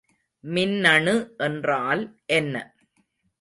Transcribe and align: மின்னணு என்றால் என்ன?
மின்னணு 0.43 1.13
என்றால் 1.37 2.03
என்ன? 2.25 2.55